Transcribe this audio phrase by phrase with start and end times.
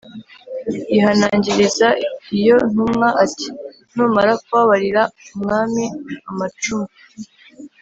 [0.93, 1.87] yihanangiriza
[2.37, 3.47] iyo ntumwa ati
[3.95, 5.83] “Numara kubarira umwami
[6.29, 6.87] amacumu